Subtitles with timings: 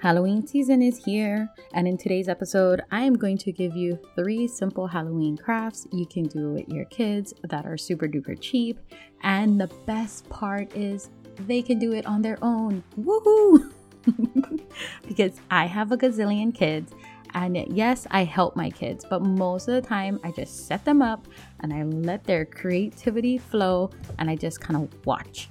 [0.00, 4.48] Halloween season is here, and in today's episode, I am going to give you three
[4.48, 8.78] simple Halloween crafts you can do with your kids that are super duper cheap.
[9.22, 11.10] And the best part is
[11.46, 12.82] they can do it on their own.
[12.98, 13.74] Woohoo!
[15.06, 16.94] because I have a gazillion kids,
[17.34, 21.02] and yes, I help my kids, but most of the time I just set them
[21.02, 21.28] up
[21.60, 25.50] and I let their creativity flow and I just kind of watch.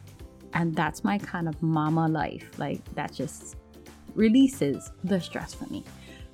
[0.56, 2.58] And that's my kind of mama life.
[2.58, 3.56] Like, that just
[4.16, 5.84] releases the stress for me.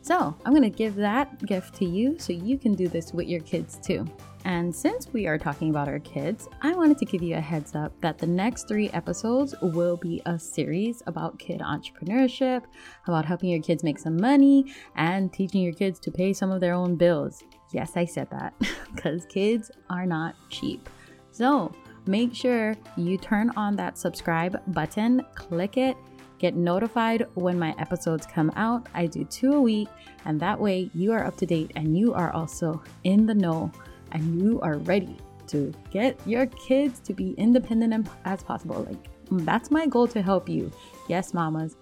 [0.02, 3.42] So, I'm to give that gift to you so you can do this with your
[3.42, 4.06] kids too.
[4.46, 7.74] And since we are talking about our kids, I wanted to give you a heads
[7.74, 12.62] up that the next three episodes will be a series about kid entrepreneurship,
[13.08, 16.62] about helping your kids make some money, and teaching your kids to pay some of
[16.62, 17.44] their own bills.
[17.74, 18.54] Yes, I said that
[18.96, 20.88] because kids are not cheap.
[21.32, 21.74] So,
[22.06, 25.98] make sure you turn on that subscribe button, click it,
[26.40, 28.88] get notified when my episodes come out.
[28.94, 29.88] I do two a week,
[30.26, 33.72] and that way you are up to date and you are also in the know
[34.12, 38.86] and you are ready to get your kids to be independent as possible.
[38.90, 40.72] Like, mm, that's my goal to help you.
[41.08, 41.76] Yes, mamas,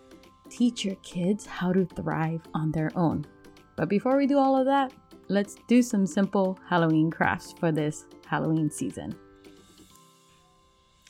[0.50, 3.26] teach your kids how to thrive on their own.
[3.76, 4.92] But before we do all of that,
[5.30, 9.16] let's do some simple Halloween crafts for this Halloween season.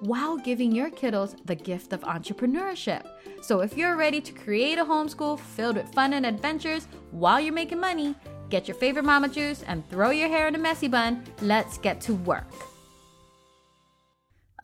[0.00, 3.04] while giving your kiddos the gift of entrepreneurship.
[3.42, 7.52] So if you're ready to create a homeschool filled with fun and adventures while you're
[7.52, 8.14] making money,
[8.50, 11.24] get your favorite mama juice and throw your hair in a messy bun.
[11.40, 12.46] Let's get to work.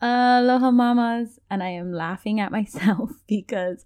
[0.01, 3.85] Aloha mamas, and I am laughing at myself because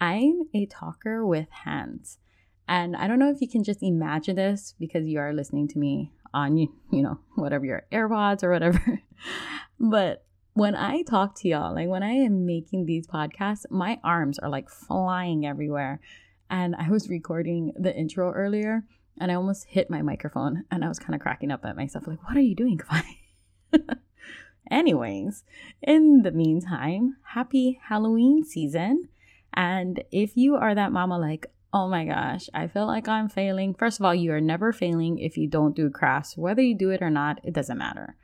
[0.00, 2.18] I'm a talker with hands.
[2.66, 5.78] And I don't know if you can just imagine this because you are listening to
[5.78, 9.00] me on you, know, whatever your AirPods or whatever.
[9.80, 10.24] but
[10.54, 14.48] when I talk to y'all, like when I am making these podcasts, my arms are
[14.48, 16.00] like flying everywhere.
[16.48, 18.84] And I was recording the intro earlier
[19.20, 22.06] and I almost hit my microphone and I was kind of cracking up at myself,
[22.06, 23.04] like, what are you doing, Kai?
[24.70, 25.44] Anyways,
[25.82, 29.08] in the meantime, happy Halloween season.
[29.52, 33.74] And if you are that mama, like, oh my gosh, I feel like I'm failing.
[33.74, 36.36] First of all, you are never failing if you don't do crafts.
[36.36, 38.16] Whether you do it or not, it doesn't matter.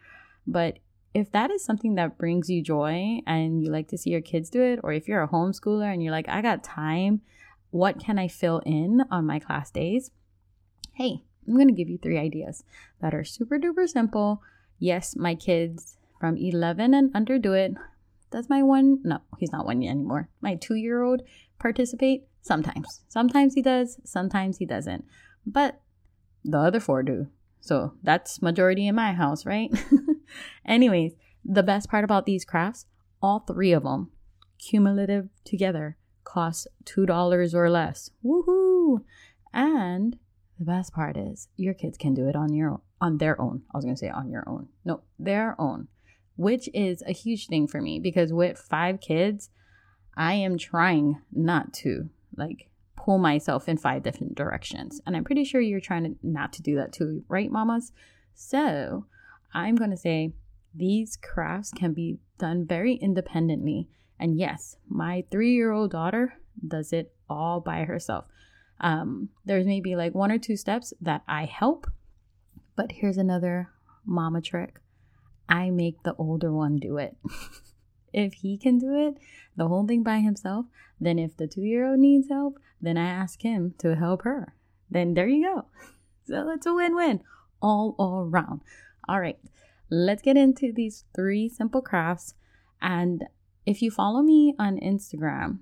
[0.46, 0.78] But
[1.16, 4.50] if that is something that brings you joy and you like to see your kids
[4.50, 7.22] do it, or if you're a homeschooler and you're like, I got time,
[7.70, 10.10] what can I fill in on my class days?
[10.92, 12.64] Hey, I'm going to give you three ideas
[13.00, 14.42] that are super duper simple.
[14.78, 17.72] Yes, my kids from 11 and under do it.
[18.30, 20.28] Does my one, no, he's not one anymore.
[20.42, 21.22] My two year old
[21.58, 22.24] participate?
[22.42, 23.00] Sometimes.
[23.08, 25.06] Sometimes he does, sometimes he doesn't.
[25.46, 25.80] But
[26.44, 27.28] the other four do.
[27.60, 29.72] So that's majority in my house, right?
[30.64, 31.14] Anyways,
[31.44, 32.86] the best part about these crafts,
[33.22, 34.10] all three of them,
[34.58, 38.10] cumulative together, cost $2 or less.
[38.24, 39.00] Woohoo!
[39.52, 40.18] And
[40.58, 43.62] the best part is your kids can do it on your on their own.
[43.72, 44.68] I was going to say on your own.
[44.84, 45.88] No, their own,
[46.36, 49.50] which is a huge thing for me because with 5 kids,
[50.16, 55.00] I am trying not to like pull myself in five different directions.
[55.06, 57.92] And I'm pretty sure you're trying to not to do that too, right, mamas?
[58.34, 59.06] So,
[59.52, 60.32] I'm going to say
[60.74, 63.88] these crafts can be done very independently.
[64.18, 66.34] And yes, my three year old daughter
[66.66, 68.26] does it all by herself.
[68.80, 71.86] Um, there's maybe like one or two steps that I help,
[72.76, 73.70] but here's another
[74.04, 74.80] mama trick
[75.48, 77.16] I make the older one do it.
[78.12, 79.14] if he can do it,
[79.56, 80.66] the whole thing by himself,
[81.00, 84.54] then if the two year old needs help, then I ask him to help her.
[84.90, 85.66] Then there you go.
[86.28, 87.20] So it's a win win
[87.62, 88.62] all, all around.
[89.08, 89.38] All right,
[89.90, 92.34] let's get into these three simple crafts.
[92.80, 93.24] And
[93.64, 95.58] if you follow me on Instagram,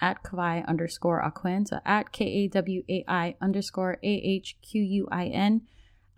[0.00, 4.82] at Kawai underscore Ahquin, so at K A W A I underscore A H Q
[4.82, 5.62] U I N,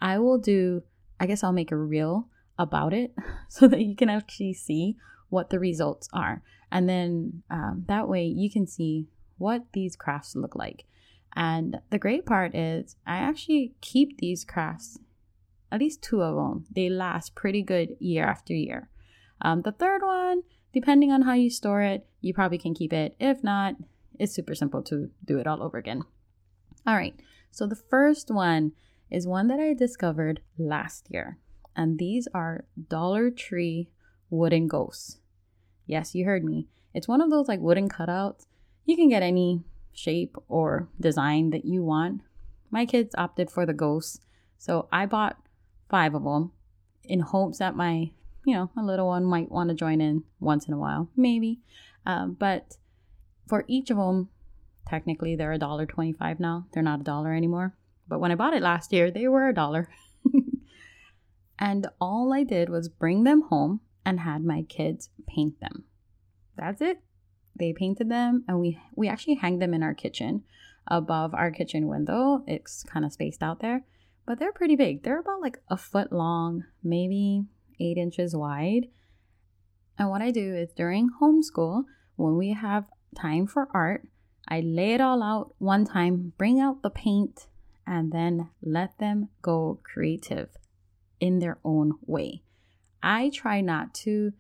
[0.01, 0.83] I will do,
[1.19, 2.29] I guess I'll make a reel
[2.59, 3.13] about it
[3.49, 4.97] so that you can actually see
[5.29, 6.43] what the results are.
[6.71, 10.85] And then um, that way you can see what these crafts look like.
[11.35, 14.99] And the great part is, I actually keep these crafts
[15.73, 16.67] at least two of them.
[16.71, 18.91] They last pretty good year after year.
[19.41, 20.43] Um, the third one,
[20.73, 23.17] depending on how you store it, you probably can keep it.
[23.19, 23.77] If not,
[24.19, 26.03] it's super simple to do it all over again.
[26.87, 27.15] All right,
[27.51, 28.73] so the first one
[29.11, 31.39] is one that I discovered last year.
[31.75, 33.89] And these are Dollar Tree
[34.29, 35.19] wooden ghosts.
[35.87, 36.69] Yes, you heard me.
[36.95, 38.47] It's one of those like wooden cutouts.
[38.85, 42.21] You can get any shape or design that you want.
[42.71, 44.21] My kids opted for the ghosts,
[44.59, 45.42] so I bought
[45.93, 46.51] five of them
[47.05, 48.11] in hopes that my,
[48.45, 51.61] you know, my little one might want to join in once in a while, maybe.
[52.07, 52.79] Um, but
[53.47, 54.31] for each of them,
[54.89, 56.67] technically they're a dollar twenty-five now.
[56.73, 57.77] They're not a dollar anymore.
[58.09, 59.91] But when I bought it last year, they were a dollar.
[61.59, 65.85] and all I did was bring them home and had my kids paint them.
[66.57, 67.01] That's it.
[67.55, 70.45] They painted them and we we actually hang them in our kitchen
[70.87, 72.43] above our kitchen window.
[72.47, 73.85] It's kind of spaced out there,
[74.27, 75.03] but they're pretty big.
[75.03, 77.45] They're about like a foot long, maybe
[77.81, 78.89] 8 inches wide.
[79.99, 81.85] And what I do is during homeschool,
[82.17, 82.87] when we have
[83.17, 84.07] time for art,
[84.49, 87.47] I lay it all out one time, bring out the paint,
[87.87, 90.51] and then let them go creative
[91.21, 92.43] in their own way.
[93.03, 94.33] I try not to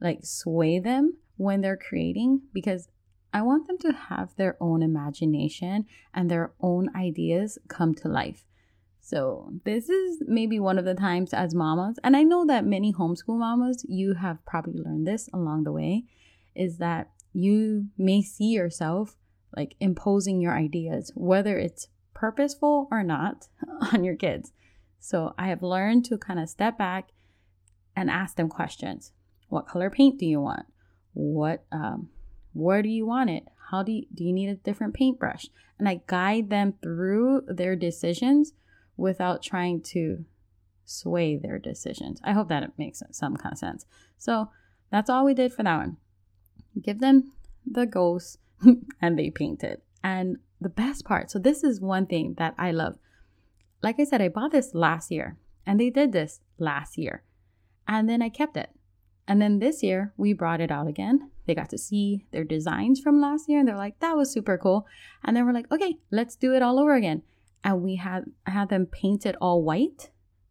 [0.00, 2.88] like sway them when they're creating because
[3.32, 8.44] I want them to have their own imagination and their own ideas come to life.
[9.06, 12.90] So, this is maybe one of the times as mamas, and I know that many
[12.90, 16.04] homeschool mamas, you have probably learned this along the way,
[16.54, 19.14] is that you may see yourself
[19.54, 23.48] like imposing your ideas, whether it's purposeful or not,
[23.92, 24.54] on your kids.
[25.00, 27.10] So, I have learned to kind of step back
[27.94, 29.12] and ask them questions.
[29.50, 30.64] What color paint do you want?
[31.12, 32.08] What um,
[32.54, 33.44] where do you want it?
[33.70, 35.48] How do you, do you need a different paintbrush?
[35.78, 38.54] And I guide them through their decisions
[38.96, 40.24] without trying to
[40.84, 42.20] sway their decisions.
[42.24, 43.86] I hope that it makes some kind of sense.
[44.18, 44.50] So
[44.90, 45.96] that's all we did for that one.
[46.80, 47.32] Give them
[47.66, 48.38] the ghost
[49.00, 49.80] and they painted.
[50.02, 52.98] And the best part, so this is one thing that I love.
[53.82, 55.36] Like I said, I bought this last year
[55.66, 57.22] and they did this last year.
[57.86, 58.70] And then I kept it.
[59.26, 61.30] And then this year we brought it out again.
[61.46, 64.58] They got to see their designs from last year and they're like, that was super
[64.58, 64.86] cool.
[65.24, 67.22] And then we're like, okay, let's do it all over again.
[67.64, 70.10] And we had had them paint it all white.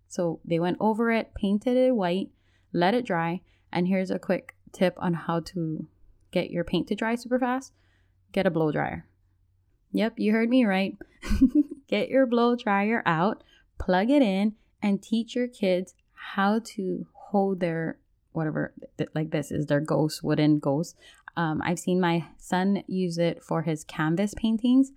[0.09, 2.29] So they went over it, painted it white,
[2.73, 3.41] let it dry.
[3.71, 5.87] And here's a quick tip on how to
[6.31, 7.71] get your paint to dry super fast.
[8.31, 9.07] Get a blow dryer.
[9.91, 10.97] Yep, you heard me right.
[11.87, 13.43] get your blow dryer out,
[13.79, 17.97] plug it in, and teach your kids how to hold their
[18.33, 18.73] whatever
[19.15, 20.95] like this is their ghost wooden ghost
[21.37, 24.91] um, i've seen my son use it for his canvas paintings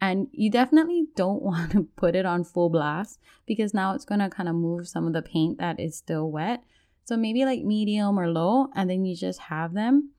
[0.00, 4.20] and you definitely don't want to put it on full blast because now it's going
[4.20, 6.62] to kind of move some of the paint that is still wet.
[7.04, 10.10] So maybe like medium or low and then you just have them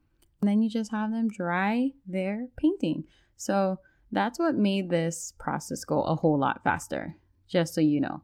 [0.41, 3.03] and then you just have them dry their painting.
[3.35, 3.79] So
[4.12, 8.23] that's what made this process go a whole lot faster just so you know.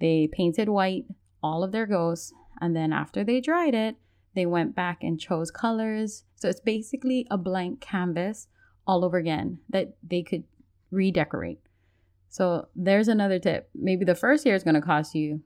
[0.00, 1.06] They painted white
[1.42, 3.96] all of their ghosts and then after they dried it,
[4.34, 6.24] they went back and chose colors.
[6.36, 8.48] So it's basically a blank canvas
[8.86, 10.44] all over again that they could
[10.90, 11.60] redecorate.
[12.28, 13.70] So there's another tip.
[13.74, 15.42] Maybe the first year is going to cost you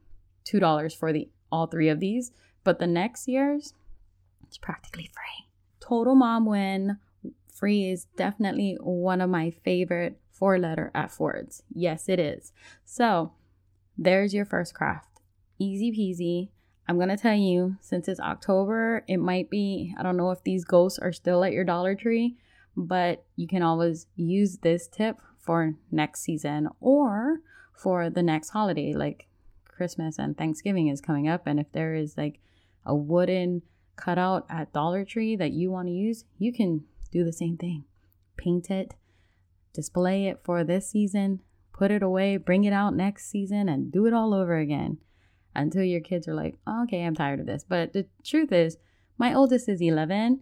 [0.47, 2.33] $2 for the all three of these,
[2.65, 3.75] but the next year's
[4.53, 5.49] it's practically free.
[5.81, 6.99] Total mom win.
[7.51, 11.63] Free is definitely one of my favorite four letter F words.
[11.73, 12.53] Yes, it is.
[12.85, 13.33] So
[13.97, 15.21] there's your first craft.
[15.59, 16.51] Easy peasy.
[16.87, 20.43] I'm going to tell you, since it's October, it might be, I don't know if
[20.43, 22.37] these ghosts are still at your Dollar Tree,
[22.77, 27.41] but you can always use this tip for next season or
[27.75, 29.27] for the next holiday, like
[29.65, 31.47] Christmas and Thanksgiving is coming up.
[31.47, 32.39] And if there is like
[32.87, 33.63] a wooden
[33.97, 37.85] cutout at Dollar Tree that you want to use, you can do the same thing.
[38.37, 38.95] Paint it,
[39.73, 41.41] display it for this season,
[41.73, 44.99] put it away, bring it out next season, and do it all over again
[45.55, 47.65] until your kids are like, oh, okay, I'm tired of this.
[47.69, 48.79] But the truth is,
[49.19, 50.41] my oldest is 11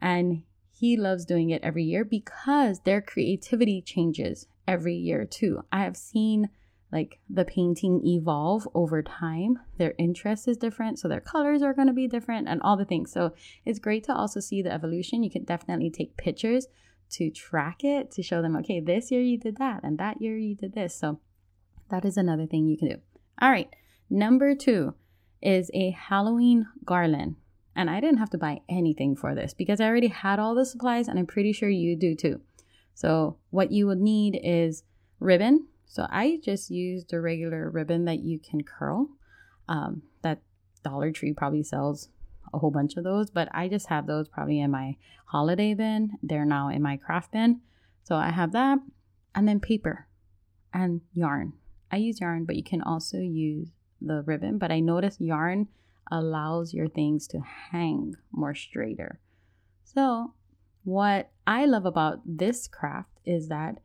[0.00, 0.42] and
[0.82, 5.62] he loves doing it every year because their creativity changes every year too.
[5.70, 6.48] I have seen
[6.90, 9.60] like the painting evolve over time.
[9.78, 12.84] Their interest is different, so their colors are going to be different and all the
[12.84, 13.12] things.
[13.12, 13.32] So
[13.64, 15.22] it's great to also see the evolution.
[15.22, 16.66] You can definitely take pictures
[17.10, 20.36] to track it to show them, okay, this year you did that and that year
[20.36, 20.96] you did this.
[20.96, 21.20] So
[21.90, 22.96] that is another thing you can do.
[23.40, 23.72] All right.
[24.10, 24.94] Number two
[25.40, 27.36] is a Halloween garland.
[27.74, 30.66] And I didn't have to buy anything for this because I already had all the
[30.66, 32.40] supplies and I'm pretty sure you do too.
[32.94, 34.84] So, what you would need is
[35.18, 35.66] ribbon.
[35.86, 39.08] So, I just used a regular ribbon that you can curl.
[39.68, 40.42] Um, that
[40.84, 42.08] Dollar Tree probably sells
[42.52, 46.18] a whole bunch of those, but I just have those probably in my holiday bin.
[46.22, 47.62] They're now in my craft bin.
[48.04, 48.78] So, I have that
[49.34, 50.06] and then paper
[50.74, 51.54] and yarn
[51.92, 53.68] I use yarn, but you can also use
[54.00, 54.56] the ribbon.
[54.56, 55.68] But I noticed yarn
[56.12, 59.18] allows your things to hang more straighter.
[59.82, 60.34] So,
[60.84, 63.80] what I love about this craft is that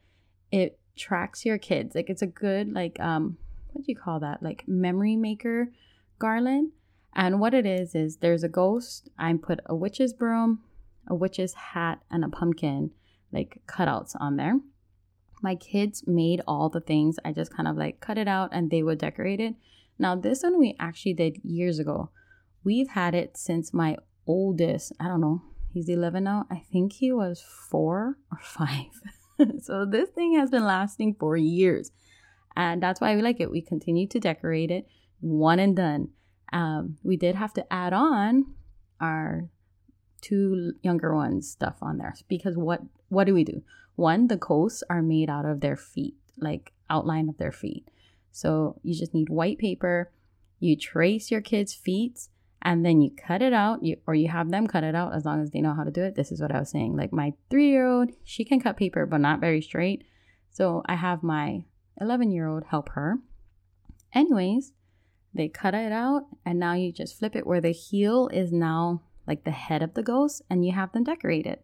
[0.51, 1.95] it tracks your kids.
[1.95, 3.37] Like it's a good like um
[3.71, 4.43] what do you call that?
[4.43, 5.71] Like memory maker
[6.19, 6.71] garland.
[7.13, 9.09] And what it is is there's a ghost.
[9.17, 10.59] I put a witch's broom,
[11.07, 12.91] a witch's hat, and a pumpkin
[13.31, 14.59] like cutouts on there.
[15.41, 17.17] My kids made all the things.
[17.23, 19.55] I just kind of like cut it out and they would decorate it.
[19.99, 22.09] Now, this one we actually did years ago.
[22.63, 26.45] We've had it since my oldest, I don't know, he's 11 now.
[26.51, 28.91] I think he was four or five.
[29.61, 31.91] so this thing has been lasting for years.
[32.55, 33.51] And that's why we like it.
[33.51, 34.87] We continue to decorate it,
[35.19, 36.09] one and done.
[36.51, 38.55] Um, we did have to add on
[38.99, 39.49] our
[40.21, 43.61] two younger ones stuff on there because what what do we do?
[43.95, 47.87] One, the coasts are made out of their feet, like outline of their feet.
[48.31, 50.11] So you just need white paper.
[50.59, 52.27] You trace your kids' feet
[52.61, 55.25] and then you cut it out you, or you have them cut it out as
[55.25, 56.15] long as they know how to do it.
[56.15, 56.95] This is what I was saying.
[56.95, 60.03] Like my three year old, she can cut paper, but not very straight.
[60.49, 61.65] So I have my
[61.99, 63.19] 11 year old help her.
[64.13, 64.73] Anyways,
[65.33, 69.03] they cut it out and now you just flip it where the heel is now
[69.27, 71.63] like the head of the ghost and you have them decorate it.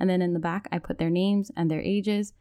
[0.00, 2.32] And then in the back, I put their names and their ages,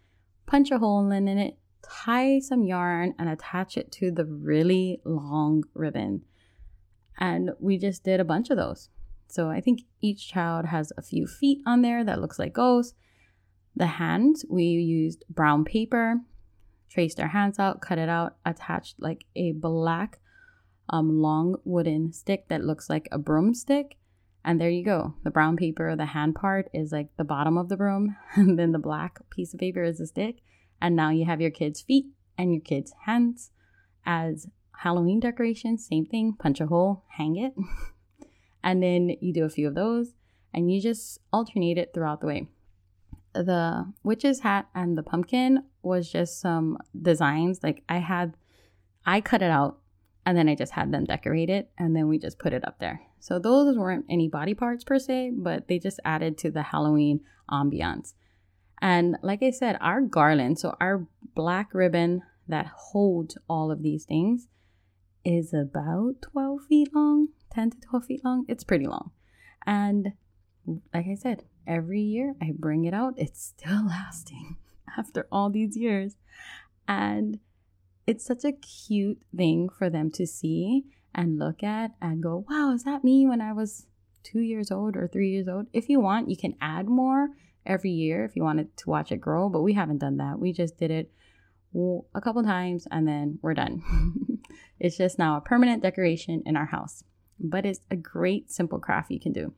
[0.48, 5.64] punch a hole in it, tie some yarn, and attach it to the really long
[5.74, 6.24] ribbon.
[7.18, 8.90] And we just did a bunch of those.
[9.28, 12.94] So I think each child has a few feet on there that looks like ghosts.
[13.76, 16.16] The hands, we used brown paper,
[16.90, 20.20] traced our hands out, cut it out, attached like a black
[20.90, 23.98] um, long wooden stick that looks like a broomstick
[24.44, 25.14] and there you go.
[25.24, 28.72] The brown paper, the hand part is like the bottom of the broom, and then
[28.72, 30.38] the black piece of paper is the stick.
[30.82, 32.08] And now you have your kids' feet
[32.38, 33.52] and your kids' hands
[34.06, 34.48] as
[34.80, 35.86] Halloween decorations.
[35.86, 37.54] Same thing, punch a hole, hang it.
[38.64, 40.14] and then you do a few of those
[40.54, 42.48] and you just alternate it throughout the way.
[43.34, 47.60] The witch's hat and the pumpkin was just some designs.
[47.64, 48.36] Like I had,
[49.06, 49.80] I cut it out
[50.26, 52.80] and then I just had them decorate it and then we just put it up
[52.80, 53.02] there.
[53.20, 57.22] So those weren't any body parts per se, but they just added to the Halloween
[57.50, 58.14] ambiance.
[58.82, 64.06] And like I said, our garland, so our black ribbon that holds all of these
[64.06, 64.48] things
[65.24, 68.46] is about 12 feet long, 10 to 12 feet long.
[68.48, 69.12] It's pretty long.
[69.66, 70.14] And
[70.94, 74.58] like I said, every year I bring it out, it's still lasting
[74.98, 76.16] after all these years.
[76.88, 77.40] And
[78.08, 82.74] it's such a cute thing for them to see and look at and go, wow,
[82.74, 83.86] is that me when I was
[84.24, 85.68] two years old or three years old?
[85.72, 87.30] If you want, you can add more
[87.65, 90.39] every year if you wanted to watch it grow, but we haven't done that.
[90.39, 91.12] We just did it
[91.74, 93.84] a couple times and then we're done.
[94.80, 97.03] it's just now a permanent decoration in our house,
[97.39, 99.53] but it's a great simple craft you can do.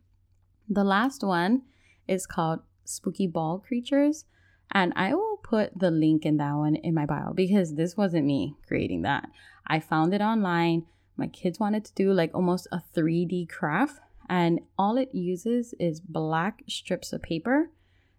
[0.69, 1.63] The last one
[2.07, 4.25] is called Spooky Ball Creatures.
[4.72, 8.25] And I will put the link in that one in my bio because this wasn't
[8.25, 9.29] me creating that.
[9.67, 10.86] I found it online.
[11.15, 16.00] My kids wanted to do like almost a 3D craft, and all it uses is
[16.00, 17.69] black strips of paper.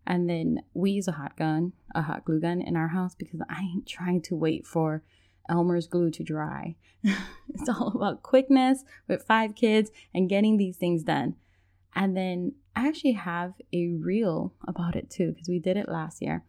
[0.07, 3.41] And then we use a hot gun, a hot glue gun in our house because
[3.49, 5.03] I ain't trying to wait for
[5.49, 6.77] Elmer's glue to dry.
[7.03, 11.37] it's all about quickness with five kids and getting these things done.
[11.95, 16.21] And then I actually have a reel about it too because we did it last
[16.21, 16.45] year.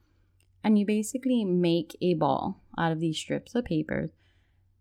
[0.64, 4.10] And you basically make a ball out of these strips of paper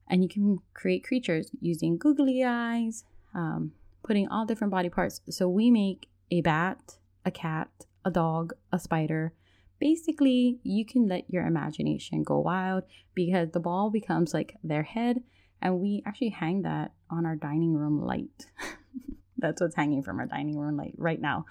[0.08, 3.04] and you can create creatures using googly eyes,
[3.34, 5.20] um, putting all different body parts.
[5.30, 7.68] So we make a bat, a cat,
[8.04, 9.32] a dog, a spider.
[9.80, 12.84] Basically, you can let your imagination go wild
[13.14, 15.22] because the ball becomes like their head,
[15.60, 18.46] and we actually hang that on our dining room light.
[19.38, 21.44] That's what's hanging from our dining room light right now.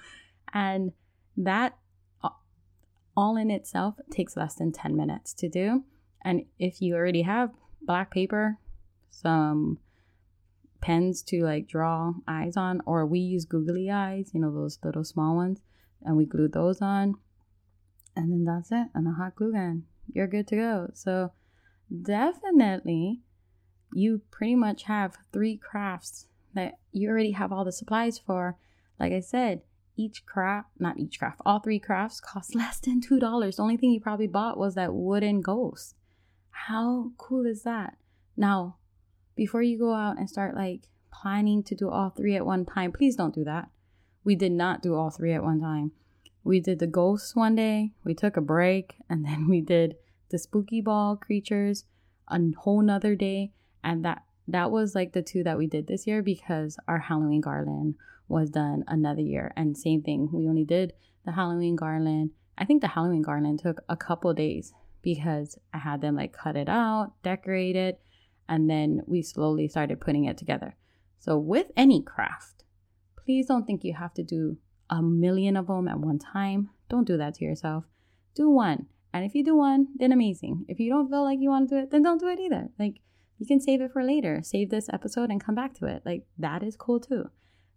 [0.54, 0.94] And
[1.38, 1.78] that
[3.16, 5.84] all in itself takes less than 10 minutes to do.
[6.24, 8.58] And if you already have black paper,
[9.10, 9.78] some
[10.82, 15.04] pens to like draw eyes on, or we use googly eyes, you know, those little
[15.04, 15.62] small ones,
[16.06, 17.16] and we glue those on.
[18.16, 19.86] And then that's it, and a hot glue gun.
[20.12, 20.90] You're good to go.
[20.94, 21.32] So
[21.90, 23.22] definitely
[23.94, 28.58] you pretty much have three crafts that you already have all the supplies for.
[29.00, 29.62] Like I said,
[29.96, 33.56] each craft, not each craft, all three crafts cost less than $2.
[33.56, 35.96] The only thing you probably bought was that wooden ghost.
[36.52, 37.98] How cool is that?
[38.38, 38.78] Now,
[39.36, 42.92] before you go out and start like planning to do all three at one time,
[42.92, 43.70] please don't do that.
[44.24, 45.92] We did not do all three at one time.
[46.44, 49.96] We did the ghosts one day, we took a break, and then we did
[50.30, 51.86] the spooky ball creatures
[52.30, 53.52] a whole nother day.
[53.84, 57.42] And that that was like the two that we did this year because our Halloween
[57.42, 57.96] garland
[58.28, 59.54] was done another year.
[59.56, 60.94] And same thing, we only did
[61.26, 62.32] the Halloween garland.
[62.58, 66.56] I think the Halloween garland took a couple days because I had them like cut
[66.56, 68.02] it out, decorate it,
[68.48, 70.76] and then we slowly started putting it together.
[71.20, 72.63] So, with any craft,
[73.26, 74.58] please don't think you have to do
[74.90, 76.70] a million of them at one time.
[76.90, 77.86] Don't do that to yourself.
[78.36, 78.88] Do one.
[79.14, 80.66] And if you do one, then amazing.
[80.68, 82.70] If you don't feel like you want to do it, then don't do it either.
[82.80, 82.96] Like,
[83.38, 84.42] you can save it for later.
[84.44, 86.02] Save this episode and come back to it.
[86.06, 87.30] Like, that is cool too.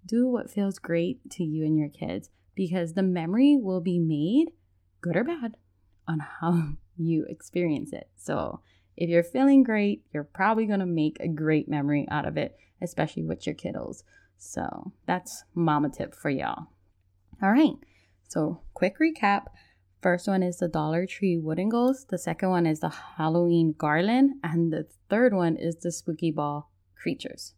[0.05, 4.53] Do what feels great to you and your kids because the memory will be made,
[5.01, 5.57] good or bad,
[6.09, 8.09] on how you experience it.
[8.17, 8.61] So,
[8.97, 12.57] if you're feeling great, you're probably going to make a great memory out of it,
[12.81, 14.03] especially with your kiddos.
[14.39, 16.67] So, that's mama tip for y'all.
[17.43, 17.75] All right.
[18.29, 19.47] So, quick recap.
[20.03, 22.11] First one is the Dollar Tree wooden ghost.
[22.11, 24.35] The second one is the Halloween garland.
[24.45, 27.55] And the third one is the spooky ball creatures.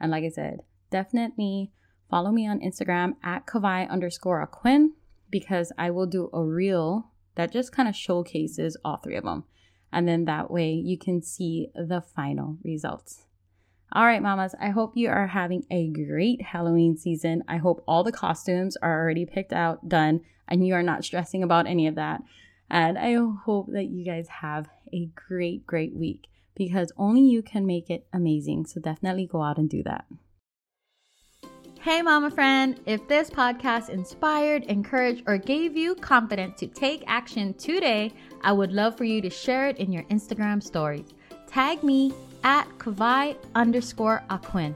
[0.00, 1.72] And like I said, definitely
[2.10, 4.90] follow me on Instagram at Kawai underscore Ahquin
[5.30, 9.44] because I will do a reel that just kind of showcases all three of them.
[9.92, 13.25] And then that way you can see the final results.
[13.96, 17.42] All right, mamas, I hope you are having a great Halloween season.
[17.48, 21.42] I hope all the costumes are already picked out, done, and you are not stressing
[21.42, 22.20] about any of that.
[22.68, 27.64] And I hope that you guys have a great, great week because only you can
[27.64, 28.66] make it amazing.
[28.66, 30.04] So definitely go out and do that.
[31.80, 37.54] Hey, mama friend, if this podcast inspired, encouraged, or gave you confidence to take action
[37.54, 38.12] today,
[38.42, 41.14] I would love for you to share it in your Instagram stories.
[41.46, 42.12] Tag me
[42.44, 44.74] at Kawai underscore Ahquin.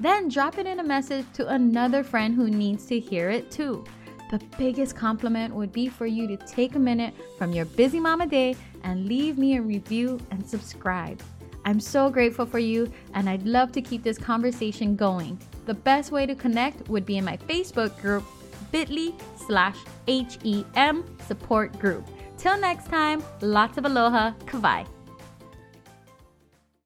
[0.00, 3.84] Then drop it in a message to another friend who needs to hear it too.
[4.30, 8.26] The biggest compliment would be for you to take a minute from your busy mama
[8.26, 11.22] day and leave me a review and subscribe.
[11.64, 15.38] I'm so grateful for you, and I'd love to keep this conversation going.
[15.66, 18.24] The best way to connect would be in my Facebook group,
[18.72, 19.12] bit.ly
[19.46, 19.76] slash
[20.08, 22.04] HEM support group.
[22.38, 24.86] Till next time, lots of aloha, Kawai.